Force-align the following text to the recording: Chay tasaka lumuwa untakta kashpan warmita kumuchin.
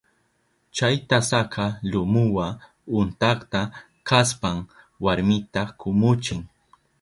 Chay 0.75 0.95
tasaka 1.09 1.65
lumuwa 1.91 2.47
untakta 2.99 3.61
kashpan 4.07 4.57
warmita 5.03 5.61
kumuchin. 5.79 6.39